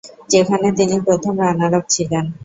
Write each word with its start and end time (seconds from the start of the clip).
যেখানে 0.29 0.67
তিনি 0.77 0.95
প্রথম 1.05 1.33
রানার 1.43 1.73
আপ 1.73 1.85
ছিলেন। 1.89 2.25